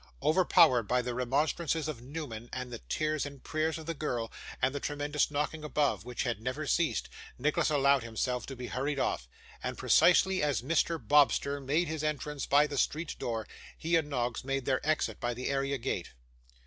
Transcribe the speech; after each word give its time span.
Overpowered 0.23 0.87
by 0.87 1.03
the 1.03 1.13
remonstrances 1.13 1.87
of 1.87 2.01
Newman, 2.01 2.49
and 2.51 2.73
the 2.73 2.79
tears 2.79 3.23
and 3.23 3.43
prayers 3.43 3.77
of 3.77 3.85
the 3.85 3.93
girl, 3.93 4.31
and 4.59 4.73
the 4.73 4.79
tremendous 4.79 5.29
knocking 5.29 5.63
above, 5.63 6.05
which 6.05 6.23
had 6.23 6.41
never 6.41 6.65
ceased, 6.65 7.07
Nicholas 7.37 7.69
allowed 7.69 8.01
himself 8.01 8.47
to 8.47 8.55
be 8.55 8.65
hurried 8.65 8.97
off; 8.97 9.29
and, 9.61 9.77
precisely 9.77 10.41
as 10.41 10.63
Mr. 10.63 10.97
Bobster 10.97 11.59
made 11.61 11.87
his 11.87 12.03
entrance 12.03 12.47
by 12.47 12.65
the 12.65 12.79
street 12.79 13.15
door, 13.19 13.47
he 13.77 13.95
and 13.95 14.09
Noggs 14.09 14.43
made 14.43 14.65
their 14.65 14.83
exit 14.83 15.19
by 15.19 15.35
the 15.35 15.49
area 15.51 15.77
gate. 15.77 16.13